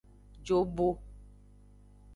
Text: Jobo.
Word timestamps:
Jobo. 0.43 0.89